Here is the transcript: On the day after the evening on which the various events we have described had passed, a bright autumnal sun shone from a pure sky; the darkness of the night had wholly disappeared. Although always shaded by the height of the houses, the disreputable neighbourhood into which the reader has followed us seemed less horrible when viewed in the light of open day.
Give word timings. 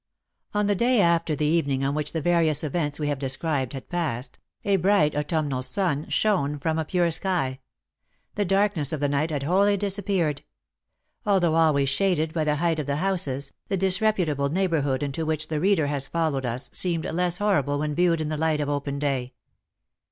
On 0.55 0.65
the 0.65 0.73
day 0.73 0.99
after 0.99 1.35
the 1.35 1.45
evening 1.45 1.83
on 1.85 1.93
which 1.93 2.11
the 2.11 2.21
various 2.23 2.63
events 2.63 2.99
we 2.99 3.07
have 3.07 3.19
described 3.19 3.73
had 3.73 3.87
passed, 3.87 4.39
a 4.65 4.77
bright 4.77 5.15
autumnal 5.15 5.61
sun 5.61 6.09
shone 6.09 6.57
from 6.57 6.79
a 6.79 6.85
pure 6.85 7.11
sky; 7.11 7.59
the 8.33 8.43
darkness 8.43 8.91
of 8.91 8.99
the 8.99 9.07
night 9.07 9.29
had 9.29 9.43
wholly 9.43 9.77
disappeared. 9.77 10.41
Although 11.23 11.53
always 11.53 11.89
shaded 11.89 12.33
by 12.33 12.43
the 12.45 12.55
height 12.55 12.79
of 12.79 12.87
the 12.87 12.95
houses, 12.95 13.51
the 13.67 13.77
disreputable 13.77 14.49
neighbourhood 14.49 15.03
into 15.03 15.23
which 15.23 15.49
the 15.49 15.59
reader 15.59 15.85
has 15.85 16.07
followed 16.07 16.47
us 16.47 16.71
seemed 16.73 17.05
less 17.05 17.37
horrible 17.37 17.77
when 17.77 17.93
viewed 17.93 18.21
in 18.21 18.29
the 18.29 18.37
light 18.37 18.59
of 18.59 18.69
open 18.69 18.97
day. 18.97 19.33